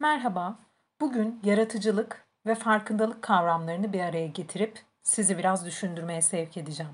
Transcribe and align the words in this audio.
Merhaba. 0.00 0.58
Bugün 1.00 1.40
yaratıcılık 1.44 2.24
ve 2.46 2.54
farkındalık 2.54 3.22
kavramlarını 3.22 3.92
bir 3.92 4.00
araya 4.00 4.26
getirip 4.26 4.78
sizi 5.02 5.38
biraz 5.38 5.66
düşündürmeye 5.66 6.22
sevk 6.22 6.56
edeceğim. 6.56 6.92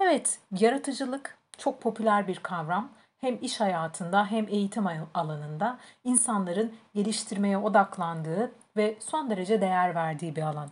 Evet, 0.00 0.38
yaratıcılık 0.52 1.38
çok 1.58 1.80
popüler 1.82 2.28
bir 2.28 2.36
kavram. 2.36 2.88
Hem 3.18 3.38
iş 3.42 3.60
hayatında 3.60 4.26
hem 4.26 4.48
eğitim 4.48 4.84
alanında 5.14 5.78
insanların 6.04 6.74
geliştirmeye 6.94 7.58
odaklandığı 7.58 8.52
ve 8.76 8.96
son 9.00 9.30
derece 9.30 9.60
değer 9.60 9.94
verdiği 9.94 10.36
bir 10.36 10.42
alan. 10.42 10.68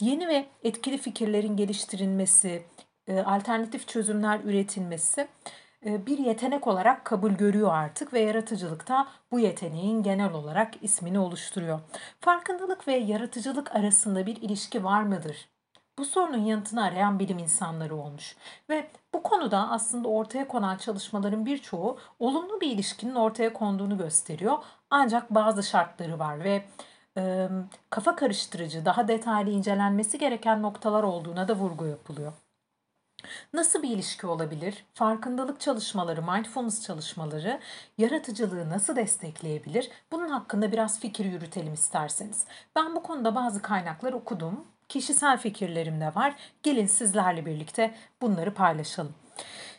Yeni 0.00 0.28
ve 0.28 0.46
etkili 0.62 0.98
fikirlerin 0.98 1.56
geliştirilmesi, 1.56 2.62
e, 3.06 3.20
alternatif 3.20 3.88
çözümler 3.88 4.40
üretilmesi 4.44 5.28
bir 5.84 6.18
yetenek 6.18 6.66
olarak 6.66 7.04
kabul 7.04 7.30
görüyor 7.30 7.72
artık 7.72 8.12
ve 8.12 8.20
yaratıcılıkta 8.20 9.08
bu 9.32 9.40
yeteneğin 9.40 10.02
genel 10.02 10.32
olarak 10.32 10.74
ismini 10.82 11.18
oluşturuyor. 11.18 11.80
Farkındalık 12.20 12.88
ve 12.88 12.94
yaratıcılık 12.96 13.76
arasında 13.76 14.26
bir 14.26 14.36
ilişki 14.36 14.84
var 14.84 15.02
mıdır? 15.02 15.48
Bu 15.98 16.04
sorunun 16.04 16.44
yanıtını 16.44 16.84
arayan 16.84 17.18
bilim 17.18 17.38
insanları 17.38 17.96
olmuş 17.96 18.36
ve 18.70 18.90
bu 19.14 19.22
konuda 19.22 19.70
aslında 19.70 20.08
ortaya 20.08 20.48
konan 20.48 20.76
çalışmaların 20.76 21.46
birçoğu 21.46 21.98
olumlu 22.18 22.60
bir 22.60 22.70
ilişkinin 22.70 23.14
ortaya 23.14 23.52
konduğunu 23.52 23.98
gösteriyor. 23.98 24.58
Ancak 24.90 25.30
bazı 25.34 25.62
şartları 25.62 26.18
var 26.18 26.44
ve 26.44 26.64
e, 27.16 27.48
kafa 27.90 28.16
karıştırıcı, 28.16 28.84
daha 28.84 29.08
detaylı 29.08 29.50
incelenmesi 29.50 30.18
gereken 30.18 30.62
noktalar 30.62 31.02
olduğuna 31.02 31.48
da 31.48 31.54
vurgu 31.56 31.86
yapılıyor. 31.86 32.32
Nasıl 33.52 33.82
bir 33.82 33.90
ilişki 33.90 34.26
olabilir? 34.26 34.84
Farkındalık 34.94 35.60
çalışmaları, 35.60 36.22
mindfulness 36.22 36.82
çalışmaları 36.86 37.60
yaratıcılığı 37.98 38.70
nasıl 38.70 38.96
destekleyebilir? 38.96 39.90
Bunun 40.12 40.28
hakkında 40.28 40.72
biraz 40.72 41.00
fikir 41.00 41.24
yürütelim 41.24 41.74
isterseniz. 41.74 42.44
Ben 42.76 42.96
bu 42.96 43.02
konuda 43.02 43.34
bazı 43.34 43.62
kaynaklar 43.62 44.12
okudum. 44.12 44.64
Kişisel 44.88 45.38
fikirlerim 45.38 46.00
de 46.00 46.14
var. 46.14 46.36
Gelin 46.62 46.86
sizlerle 46.86 47.46
birlikte 47.46 47.94
bunları 48.22 48.54
paylaşalım. 48.54 49.14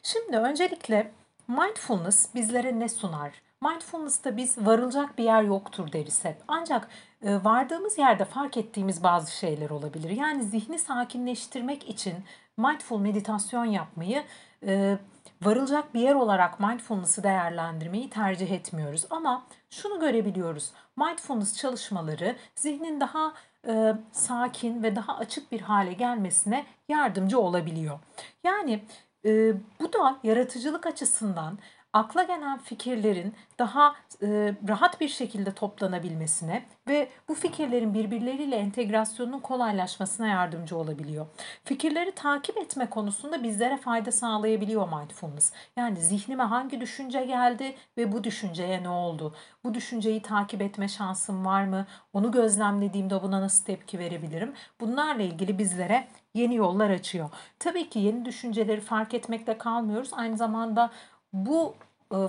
Şimdi 0.03 0.37
öncelikle 0.37 1.11
mindfulness 1.47 2.35
bizlere 2.35 2.79
ne 2.79 2.89
sunar? 2.89 3.45
Mindfulness'ta 3.61 4.37
biz 4.37 4.57
varılacak 4.57 5.17
bir 5.17 5.23
yer 5.23 5.41
yoktur 5.43 5.91
deriz 5.91 6.25
hep. 6.25 6.37
Ancak 6.47 6.87
e, 7.21 7.43
vardığımız 7.43 7.97
yerde 7.97 8.25
fark 8.25 8.57
ettiğimiz 8.57 9.03
bazı 9.03 9.31
şeyler 9.31 9.69
olabilir. 9.69 10.09
Yani 10.09 10.43
zihni 10.43 10.79
sakinleştirmek 10.79 11.89
için 11.89 12.13
mindful 12.57 12.99
meditasyon 12.99 13.65
yapmayı 13.65 14.23
e, 14.67 14.97
varılacak 15.41 15.93
bir 15.93 15.99
yer 15.99 16.15
olarak 16.15 16.59
mindfulness'ı 16.59 17.23
değerlendirmeyi 17.23 18.09
tercih 18.09 18.51
etmiyoruz. 18.51 19.05
Ama 19.09 19.45
şunu 19.69 19.99
görebiliyoruz. 19.99 20.71
Mindfulness 20.97 21.57
çalışmaları 21.57 22.35
zihnin 22.55 23.01
daha 23.01 23.33
e, 23.67 23.93
sakin 24.11 24.83
ve 24.83 24.95
daha 24.95 25.17
açık 25.17 25.51
bir 25.51 25.61
hale 25.61 25.93
gelmesine 25.93 26.65
yardımcı 26.89 27.39
olabiliyor. 27.39 27.99
Yani 28.43 28.83
e, 29.25 29.53
bu 29.79 29.93
da 29.93 30.19
yaratıcılık 30.23 30.85
açısından 30.85 31.59
akla 31.95 32.23
gelen 32.23 32.57
fikirlerin 32.57 33.33
daha 33.59 33.95
e, 34.21 34.53
rahat 34.67 35.01
bir 35.01 35.07
şekilde 35.07 35.51
toplanabilmesine 35.53 36.65
ve 36.87 37.09
bu 37.29 37.35
fikirlerin 37.35 37.93
birbirleriyle 37.93 38.55
entegrasyonun 38.55 39.39
kolaylaşmasına 39.39 40.27
yardımcı 40.27 40.77
olabiliyor. 40.77 41.25
Fikirleri 41.63 42.11
takip 42.11 42.57
etme 42.57 42.89
konusunda 42.89 43.43
bizlere 43.43 43.77
fayda 43.77 44.11
sağlayabiliyor 44.11 44.87
mindfulness. 44.99 45.53
Yani 45.77 46.01
zihnime 46.01 46.43
hangi 46.43 46.81
düşünce 46.81 47.25
geldi 47.25 47.75
ve 47.97 48.11
bu 48.11 48.23
düşünceye 48.23 48.83
ne 48.83 48.89
oldu? 48.89 49.35
Bu 49.63 49.73
düşünceyi 49.73 50.21
takip 50.21 50.61
etme 50.61 50.87
şansım 50.87 51.45
var 51.45 51.65
mı? 51.65 51.85
Onu 52.13 52.31
gözlemlediğimde 52.31 53.23
buna 53.23 53.41
nasıl 53.41 53.65
tepki 53.65 53.99
verebilirim? 53.99 54.53
Bunlarla 54.79 55.23
ilgili 55.23 55.57
bizlere 55.57 56.07
yeni 56.33 56.55
yollar 56.55 56.89
açıyor. 56.89 57.29
Tabii 57.59 57.89
ki 57.89 57.99
yeni 57.99 58.25
düşünceleri 58.25 58.81
fark 58.81 59.13
etmekte 59.13 59.57
kalmıyoruz. 59.57 60.09
Aynı 60.13 60.37
zamanda 60.37 60.91
bu 61.33 61.75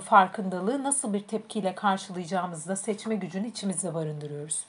farkındalığı 0.03 0.83
nasıl 0.83 1.13
bir 1.13 1.19
tepkiyle 1.19 1.75
karşılayacağımızı 1.75 2.69
da 2.69 2.75
seçme 2.75 3.15
gücünü 3.15 3.47
içimizde 3.47 3.93
barındırıyoruz. 3.93 4.65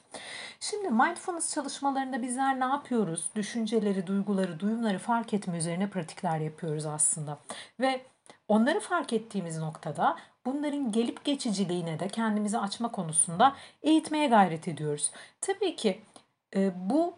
Şimdi 0.61 0.91
mindfulness 0.91 1.55
çalışmalarında 1.55 2.23
bizler 2.23 2.61
ne 2.61 2.65
yapıyoruz? 2.65 3.25
Düşünceleri, 3.35 4.07
duyguları, 4.07 4.61
duyumları 4.61 4.99
fark 4.99 5.35
etme 5.35 5.59
üzerine 5.59 5.91
pratikler 5.91 6.39
yapıyoruz 6.39 6.87
aslında. 6.87 7.39
Ve 7.81 8.01
onları 8.49 8.81
fark 8.81 9.13
ettiğimiz 9.13 9.59
noktada 9.59 10.17
bunların 10.47 10.93
gelip 10.93 11.25
geçiciliğine 11.25 12.01
de 12.01 12.09
kendimizi 12.09 12.59
açma 12.59 12.91
konusunda 12.91 13.57
eğitmeye 13.83 14.27
gayret 14.27 14.69
ediyoruz. 14.69 15.11
Tabii 15.41 15.77
ki 15.77 16.01
e, 16.57 16.73
bu 16.91 17.15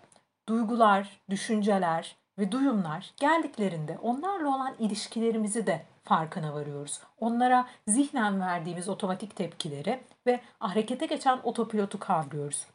duygular, 0.49 1.21
düşünceler 1.31 2.17
ve 2.41 2.53
duyumlar 2.53 3.15
geldiklerinde 3.21 3.99
onlarla 4.03 4.49
olan 4.49 4.75
ilişkilerimizi 4.79 5.67
de 5.67 5.87
farkına 6.05 6.55
varıyoruz. 6.55 7.01
Onlara 7.19 7.67
zihnen 7.89 8.41
verdiğimiz 8.41 8.89
otomatik 8.89 9.37
tepkileri 9.37 10.01
ve 10.27 10.41
harekete 10.59 11.07
geçen 11.07 11.41
otopilotu 11.43 11.99
kavruyoruz. 11.99 12.67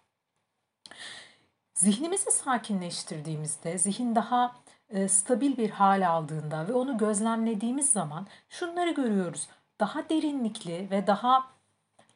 Zihnimizi 1.73 2.31
sakinleştirdiğimizde, 2.31 3.77
zihin 3.77 4.15
daha 4.15 4.55
e, 4.89 5.07
stabil 5.07 5.57
bir 5.57 5.69
hal 5.69 6.07
aldığında 6.09 6.67
ve 6.67 6.73
onu 6.73 6.97
gözlemlediğimiz 6.97 7.89
zaman 7.89 8.27
şunları 8.49 8.91
görüyoruz. 8.91 9.47
Daha 9.79 10.09
derinlikli 10.09 10.87
ve 10.91 11.07
daha 11.07 11.54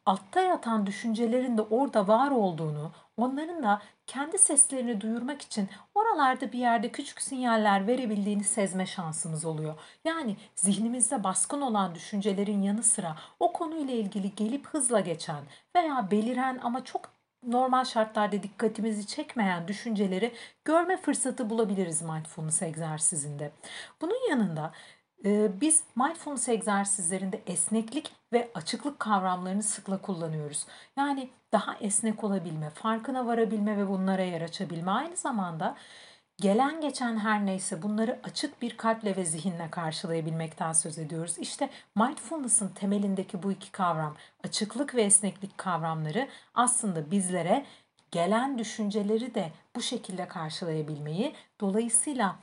altta 0.05 0.41
yatan 0.41 0.85
düşüncelerin 0.85 1.57
de 1.57 1.61
orada 1.61 2.07
var 2.07 2.31
olduğunu, 2.31 2.91
onların 3.17 3.63
da 3.63 3.81
kendi 4.07 4.37
seslerini 4.37 5.01
duyurmak 5.01 5.41
için 5.41 5.69
oralarda 5.95 6.51
bir 6.51 6.59
yerde 6.59 6.91
küçük 6.91 7.21
sinyaller 7.21 7.87
verebildiğini 7.87 8.43
sezme 8.43 8.85
şansımız 8.85 9.45
oluyor. 9.45 9.79
Yani 10.05 10.37
zihnimizde 10.55 11.23
baskın 11.23 11.61
olan 11.61 11.95
düşüncelerin 11.95 12.61
yanı 12.61 12.83
sıra 12.83 13.15
o 13.39 13.53
konuyla 13.53 13.93
ilgili 13.93 14.35
gelip 14.35 14.67
hızla 14.67 14.99
geçen 14.99 15.43
veya 15.75 16.11
beliren 16.11 16.59
ama 16.63 16.83
çok 16.83 17.19
normal 17.43 17.85
şartlarda 17.85 18.43
dikkatimizi 18.43 19.07
çekmeyen 19.07 19.67
düşünceleri 19.67 20.33
görme 20.65 20.97
fırsatı 20.97 21.49
bulabiliriz 21.49 22.01
mindfulness 22.01 22.61
egzersizinde. 22.61 23.51
Bunun 24.01 24.29
yanında 24.29 24.71
biz 25.61 25.83
mindfulness 25.95 26.49
egzersizlerinde 26.49 27.41
esneklik 27.47 28.11
ve 28.33 28.51
açıklık 28.53 28.99
kavramlarını 28.99 29.63
sıkla 29.63 30.01
kullanıyoruz. 30.01 30.65
Yani 30.97 31.29
daha 31.51 31.75
esnek 31.75 32.23
olabilme, 32.23 32.69
farkına 32.69 33.25
varabilme 33.25 33.77
ve 33.77 33.87
bunlara 33.87 34.21
yer 34.21 34.41
açabilme. 34.41 34.91
Aynı 34.91 35.17
zamanda 35.17 35.75
gelen 36.37 36.81
geçen 36.81 37.17
her 37.17 37.45
neyse 37.45 37.81
bunları 37.81 38.19
açık 38.23 38.61
bir 38.61 38.77
kalple 38.77 39.15
ve 39.15 39.25
zihinle 39.25 39.71
karşılayabilmekten 39.71 40.73
söz 40.73 40.99
ediyoruz. 40.99 41.37
İşte 41.37 41.69
mindfulness'ın 41.95 42.67
temelindeki 42.67 43.43
bu 43.43 43.51
iki 43.51 43.71
kavram, 43.71 44.15
açıklık 44.43 44.95
ve 44.95 45.01
esneklik 45.01 45.57
kavramları 45.57 46.27
aslında 46.53 47.11
bizlere 47.11 47.65
gelen 48.11 48.57
düşünceleri 48.57 49.35
de 49.35 49.51
bu 49.75 49.81
şekilde 49.81 50.27
karşılayabilmeyi, 50.27 51.35
dolayısıyla 51.61 52.35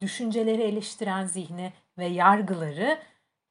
düşünceleri 0.00 0.62
eleştiren 0.62 1.26
zihni 1.26 1.72
ve 1.98 2.06
yargıları 2.06 2.98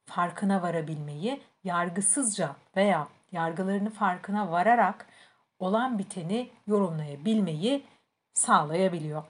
farkına 0.06 0.62
varabilmeyi, 0.62 1.42
yargısızca 1.64 2.56
veya 2.76 3.08
yargılarını 3.32 3.90
farkına 3.90 4.50
vararak 4.50 5.06
olan 5.58 5.98
biteni 5.98 6.50
yorumlayabilmeyi 6.66 7.84
sağlayabiliyor. 8.34 9.24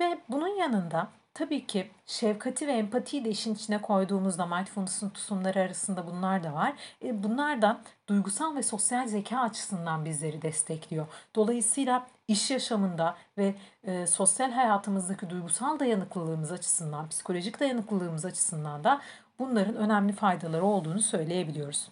Ve 0.00 0.18
bunun 0.28 0.56
yanında 0.56 1.08
tabii 1.40 1.66
ki 1.66 1.90
şefkati 2.06 2.66
ve 2.66 2.72
empatiyi 2.72 3.24
de 3.24 3.30
işin 3.30 3.54
içine 3.54 3.82
koyduğumuzda 3.82 4.46
mindfulness'ın 4.46 5.10
tutumları 5.10 5.60
arasında 5.60 6.06
bunlar 6.06 6.44
da 6.44 6.54
var. 6.54 6.72
E, 7.04 7.22
bunlar 7.22 7.62
da 7.62 7.80
duygusal 8.08 8.56
ve 8.56 8.62
sosyal 8.62 9.06
zeka 9.06 9.40
açısından 9.40 10.04
bizleri 10.04 10.42
destekliyor. 10.42 11.06
Dolayısıyla 11.34 12.06
iş 12.28 12.50
yaşamında 12.50 13.16
ve 13.38 13.54
e, 13.84 14.06
sosyal 14.06 14.50
hayatımızdaki 14.50 15.30
duygusal 15.30 15.78
dayanıklılığımız 15.78 16.52
açısından, 16.52 17.08
psikolojik 17.08 17.60
dayanıklılığımız 17.60 18.24
açısından 18.24 18.84
da 18.84 19.00
bunların 19.40 19.76
önemli 19.76 20.12
faydaları 20.12 20.64
olduğunu 20.64 21.02
söyleyebiliyoruz. 21.02 21.88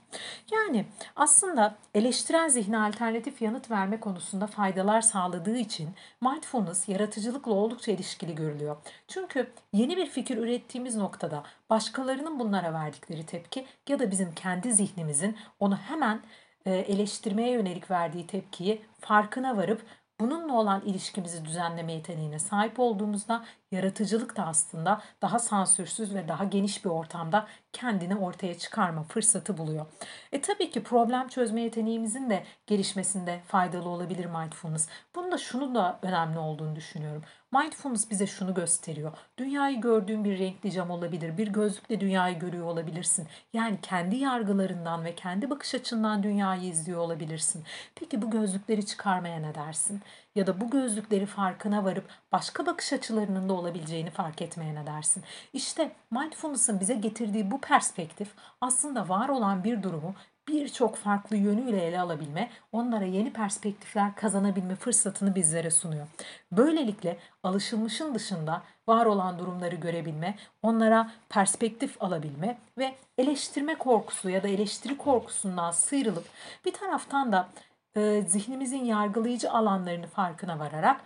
Yani 0.53 0.87
aslında 1.17 1.77
eleştirel 1.95 2.49
zihne 2.49 2.79
alternatif 2.79 3.43
yanıt 3.43 3.71
verme 3.71 4.01
konusunda 4.01 4.47
faydalar 4.47 5.01
sağladığı 5.01 5.57
için 5.57 5.89
mindfulness 6.21 6.89
yaratıcılıkla 6.89 7.53
oldukça 7.53 7.93
ilişkili 7.93 8.35
görülüyor. 8.35 8.77
Çünkü 9.09 9.51
yeni 9.73 9.97
bir 9.97 10.07
fikir 10.07 10.37
ürettiğimiz 10.37 10.97
noktada 10.97 11.43
başkalarının 11.71 12.39
bunlara 12.39 12.73
verdikleri 12.73 13.27
tepki 13.27 13.67
ya 13.89 13.99
da 13.99 14.11
bizim 14.11 14.35
kendi 14.35 14.73
zihnimizin 14.73 15.37
onu 15.61 15.77
hemen 15.77 16.21
e, 16.67 16.75
eleştirmeye 16.75 17.51
yönelik 17.51 17.91
verdiği 17.91 18.27
tepkiyi 18.27 18.83
farkına 19.01 19.57
varıp 19.57 19.83
bununla 20.21 20.53
olan 20.53 20.81
ilişkimizi 20.81 21.45
düzenleme 21.45 21.93
yeteneğine 21.93 22.39
sahip 22.39 22.81
olduğumuzda 22.81 23.45
yaratıcılık 23.73 24.37
da 24.37 24.47
aslında 24.47 25.03
daha 25.23 25.39
sansürsüz 25.39 26.15
ve 26.15 26.29
daha 26.29 26.45
geniş 26.45 26.85
bir 26.85 26.91
ortamda 26.91 27.47
kendini 27.73 28.17
ortaya 28.17 28.59
çıkarma 28.59 29.03
fırsatı 29.03 29.59
buluyor. 29.59 29.87
E 30.33 30.41
tabii 30.41 30.71
ki 30.71 30.83
problem 30.83 31.29
çözme 31.29 31.61
yeteneğimizin 31.61 32.31
de 32.31 32.45
gelişmesinde 32.67 33.41
faydalı 33.47 33.89
olabilir 33.89 34.25
mindfulness. 34.25 34.89
Bunda 35.15 35.39
şunu 35.39 35.75
da 35.75 35.99
önemli 36.03 36.39
olduğunu 36.39 36.77
düşünüyorum. 36.77 37.23
Mindfulness 37.53 38.11
bize 38.11 38.27
şunu 38.27 38.55
gösteriyor. 38.55 39.13
Dünyayı 39.39 39.81
gördüğün 39.81 40.25
bir 40.25 40.39
renkli 40.39 40.73
cam 40.73 40.91
olabilir. 40.91 41.39
Bir 41.39 41.49
gözlükle 41.49 42.01
dünyayı 42.01 42.39
görüyor 42.39 42.67
olabilirsin. 42.67 43.29
Yani 43.53 43.79
kendi 43.83 44.17
yargılarından 44.17 45.05
ve 45.05 45.15
kendi 45.15 45.51
bakış 45.51 45.75
açından 45.75 46.23
dünyayı 46.23 46.63
izliyor 46.63 47.01
olabilirsin. 47.01 47.65
Peki 47.95 48.23
bu 48.23 48.31
gözlükleri 48.31 48.87
çıkarmaya 48.87 49.41
ne 49.41 49.55
dersin? 49.55 50.03
Ya 50.39 50.47
da 50.47 50.61
bu 50.61 50.71
gözlükleri 50.71 51.27
farkına 51.27 51.85
varıp 51.85 52.05
başka 52.33 52.67
bakış 52.67 52.93
açılarının 52.93 53.49
da 53.49 53.53
olabileceğini 53.53 54.11
fark 54.11 54.43
etmeye 54.43 54.75
ne 54.75 54.87
dersin? 54.87 55.25
İşte 55.53 55.93
mindfulness'ın 56.11 56.81
bize 56.81 56.95
getirdiği 56.95 57.51
bu 57.51 57.61
perspektif 57.61 58.29
aslında 58.61 59.09
var 59.09 59.29
olan 59.29 59.65
bir 59.65 59.83
durumu 59.83 60.15
birçok 60.49 60.97
farklı 60.97 61.37
yönüyle 61.37 61.87
ele 61.87 62.01
alabilme, 62.01 62.51
onlara 62.73 63.05
yeni 63.05 63.33
perspektifler 63.33 64.15
kazanabilme 64.15 64.75
fırsatını 64.75 65.35
bizlere 65.35 65.71
sunuyor. 65.71 66.07
Böylelikle 66.53 67.19
alışılmışın 67.43 68.15
dışında 68.15 68.63
var 68.89 69.07
olan 69.07 69.39
durumları 69.39 69.75
görebilme, 69.75 70.35
onlara 70.63 71.11
perspektif 71.29 72.03
alabilme 72.03 72.59
ve 72.79 72.95
eleştirme 73.19 73.75
korkusu 73.75 74.31
ya 74.31 74.43
da 74.43 74.49
eleştiri 74.49 74.97
korkusundan 74.97 75.71
sıyrılıp 75.71 76.25
bir 76.65 76.73
taraftan 76.73 77.33
da 77.33 77.49
e, 77.99 78.23
zihnimizin 78.23 78.85
yargılayıcı 78.85 79.53
alanlarını 79.53 80.07
farkına 80.07 80.59
vararak 80.59 81.01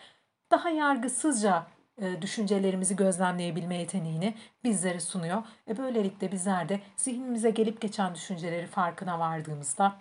daha 0.50 0.70
yargısızca 0.70 1.66
e, 1.98 2.22
düşüncelerimizi 2.22 2.96
gözlemleyebilme 2.96 3.76
yeteneğini 3.76 4.34
bizlere 4.64 5.00
sunuyor. 5.00 5.42
E 5.68 5.78
böylelikle 5.78 6.32
bizler 6.32 6.68
de 6.68 6.80
zihnimize 6.96 7.50
gelip 7.50 7.80
geçen 7.80 8.14
düşünceleri 8.14 8.66
farkına 8.66 9.18
vardığımızda 9.18 9.96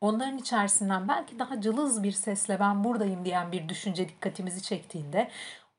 onların 0.00 0.38
içerisinden 0.38 1.08
belki 1.08 1.38
daha 1.38 1.60
cılız 1.60 2.02
bir 2.02 2.12
sesle 2.12 2.60
ben 2.60 2.84
buradayım 2.84 3.24
diyen 3.24 3.52
bir 3.52 3.68
düşünce 3.68 4.08
dikkatimizi 4.08 4.62
çektiğinde 4.62 5.30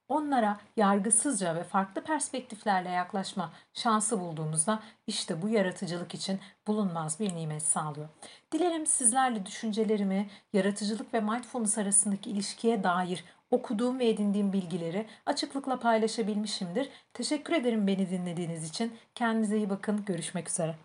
onlara 0.10 0.58
yargısızca 0.78 1.56
ve 1.56 1.64
farklı 1.64 2.02
perspektiflerle 2.04 2.90
yaklaşma 2.90 3.52
şansı 3.74 4.20
bulduğumuzda 4.20 4.80
işte 5.08 5.42
bu 5.42 5.50
yaratıcılık 5.50 6.14
için 6.14 6.40
bulunmaz 6.68 7.20
bir 7.20 7.36
nimet 7.36 7.64
sağlıyor. 7.64 8.10
Dilerim 8.52 8.86
sizlerle 8.86 9.46
düşüncelerimi 9.46 10.30
yaratıcılık 10.54 11.14
ve 11.14 11.20
mindfulness 11.20 11.78
arasındaki 11.78 12.30
ilişkiye 12.30 12.84
dair 12.84 13.24
okuduğum 13.52 14.00
ve 14.00 14.10
edindiğim 14.10 14.54
bilgileri 14.54 15.06
açıklıkla 15.26 15.80
paylaşabilmişimdir. 15.80 16.90
Teşekkür 17.14 17.54
ederim 17.54 17.88
beni 17.88 18.10
dinlediğiniz 18.10 18.70
için. 18.70 18.94
Kendinize 19.16 19.58
iyi 19.58 19.70
bakın. 19.70 20.06
Görüşmek 20.06 20.50
üzere. 20.50 20.76